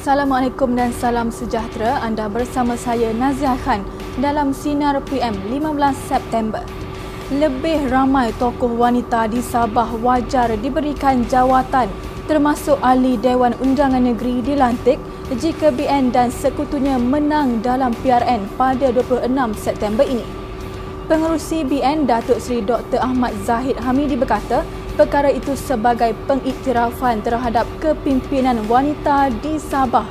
[0.00, 2.00] Assalamualaikum dan salam sejahtera.
[2.00, 3.84] Anda bersama saya Nazia Khan
[4.16, 5.76] dalam Sinar PM 15
[6.08, 6.64] September.
[7.28, 11.92] Lebih ramai tokoh wanita di Sabah wajar diberikan jawatan
[12.24, 14.96] termasuk ahli Dewan Undangan Negeri dilantik
[15.36, 19.28] jika BN dan sekutunya menang dalam PRN pada 26
[19.60, 20.24] September ini.
[21.12, 23.04] Pengerusi BN Datuk Seri Dr.
[23.04, 24.64] Ahmad Zahid Hamidi berkata,
[25.00, 30.04] perkara itu sebagai pengiktirafan terhadap kepimpinan wanita di Sabah.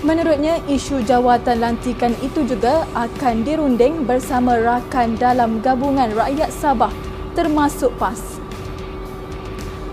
[0.00, 6.88] Menurutnya, isu jawatan lantikan itu juga akan dirunding bersama rakan dalam gabungan rakyat Sabah
[7.36, 8.40] termasuk PAS.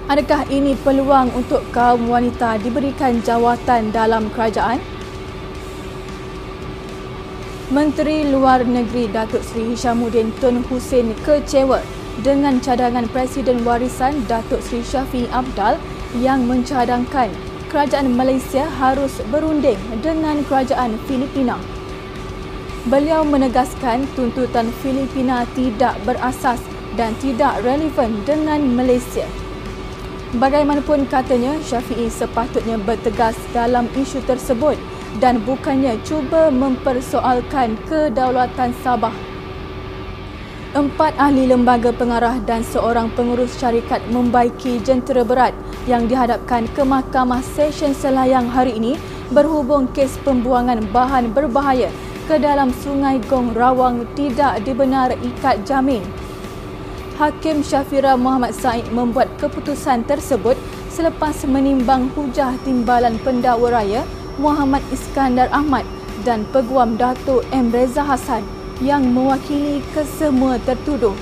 [0.08, 4.80] Adakah ini peluang untuk kaum wanita diberikan jawatan dalam kerajaan?
[7.76, 14.86] Menteri Luar Negeri Datuk Seri Hishamuddin Tun Hussein kecewa dengan cadangan Presiden Warisan Datuk Seri
[14.86, 15.82] Syafiq Abdal
[16.22, 17.34] yang mencadangkan
[17.74, 21.58] kerajaan Malaysia harus berunding dengan kerajaan Filipina.
[22.86, 26.62] Beliau menegaskan tuntutan Filipina tidak berasas
[26.94, 29.26] dan tidak relevan dengan Malaysia.
[30.38, 34.78] Bagaimanapun katanya, Syafi'i sepatutnya bertegas dalam isu tersebut
[35.22, 39.33] dan bukannya cuba mempersoalkan kedaulatan Sabah
[40.74, 45.54] Empat ahli lembaga pengarah dan seorang pengurus syarikat membaiki jentera berat
[45.86, 48.98] yang dihadapkan ke Mahkamah Session Selayang hari ini
[49.30, 51.94] berhubung kes pembuangan bahan berbahaya
[52.26, 56.02] ke dalam Sungai Gong Rawang tidak dibenar ikat jamin.
[57.22, 60.58] Hakim Syafira Muhammad Said membuat keputusan tersebut
[60.90, 64.02] selepas menimbang hujah timbalan pendakwa raya
[64.42, 65.86] Muhammad Iskandar Ahmad
[66.26, 67.70] dan Peguam Datuk M.
[67.70, 71.14] Reza Hassan yang mewakili kesemua tertuduh.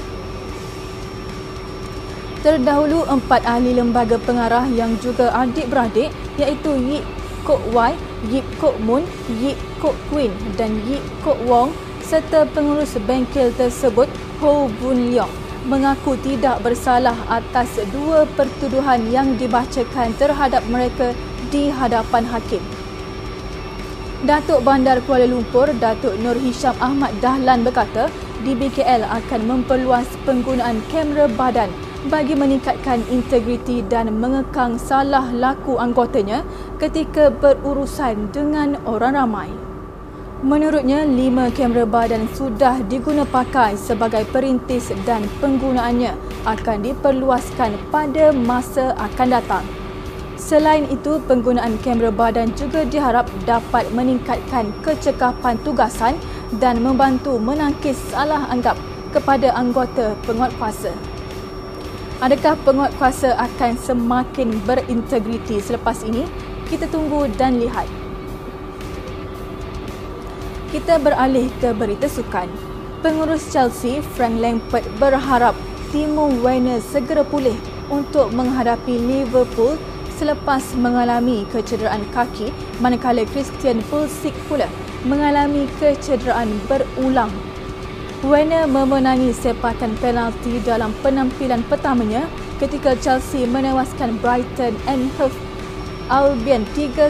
[2.41, 6.09] Terdahulu empat ahli lembaga pengarah yang juga adik-beradik
[6.41, 7.05] iaitu Yip
[7.45, 7.93] Kok Wai,
[8.30, 9.05] Yip Kok Mun,
[9.41, 11.70] Yip Kok Queen dan Yip Kok Wong
[12.02, 14.09] serta pengurus bengkel tersebut
[14.42, 21.14] Ho Bun Leong mengaku tidak bersalah atas dua pertuduhan yang dibacakan terhadap mereka
[21.53, 22.80] di hadapan hakim.
[24.21, 28.05] Datuk Bandar Kuala Lumpur, Datuk Nur Hisham Ahmad Dahlan berkata,
[28.45, 31.73] DBKL akan memperluas penggunaan kamera badan
[32.05, 36.45] bagi meningkatkan integriti dan mengekang salah laku anggotanya
[36.77, 39.49] ketika berurusan dengan orang ramai.
[40.45, 46.14] Menurutnya, lima kamera badan sudah diguna pakai sebagai perintis dan penggunaannya
[46.45, 49.80] akan diperluaskan pada masa akan datang.
[50.41, 56.17] Selain itu, penggunaan kamera badan juga diharap dapat meningkatkan kecekapan tugasan
[56.57, 58.73] dan membantu menangkis salah anggap
[59.13, 60.89] kepada anggota penguatkuasa.
[62.25, 66.25] Adakah penguatkuasa akan semakin berintegriti selepas ini?
[66.65, 67.85] Kita tunggu dan lihat.
[70.73, 72.49] Kita beralih ke berita sukan.
[73.05, 75.53] Pengurus Chelsea, Frank Lampard berharap
[75.93, 77.58] Timo Werner segera pulih
[77.91, 79.75] untuk menghadapi Liverpool
[80.21, 84.70] selepas mengalami kecederaan kaki manakala Christian Pulisic pula
[85.02, 87.33] mengalami kecederaan berulang.
[88.21, 92.30] Werner memenangi sepakan penalti dalam penampilan pertamanya
[92.61, 95.33] ketika Chelsea menewaskan Brighton and Hove
[96.14, 97.09] Albion 3-1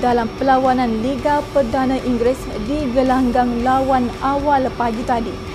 [0.00, 5.51] dalam perlawanan Liga Perdana Inggeris di gelanggang lawan awal pagi tadi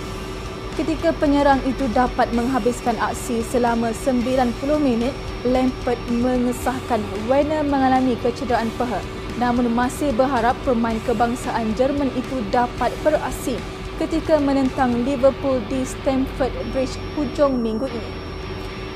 [0.77, 5.11] ketika penyerang itu dapat menghabiskan aksi selama 90 minit,
[5.41, 9.01] Lampard mengesahkan Werner mengalami kecederaan peha
[9.37, 13.57] namun masih berharap pemain kebangsaan Jerman itu dapat beraksi
[14.01, 18.11] ketika menentang Liverpool di Stamford Bridge hujung minggu ini.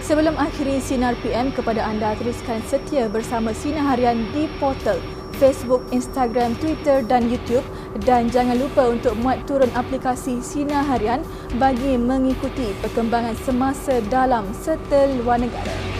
[0.01, 4.97] Sebelum akhiri Sinar PM kepada anda teruskan setia bersama Sinar Harian di portal
[5.37, 7.65] Facebook, Instagram, Twitter dan YouTube
[8.07, 11.21] dan jangan lupa untuk muat turun aplikasi Sina Harian
[11.59, 15.90] bagi mengikuti perkembangan semasa dalam serta negara.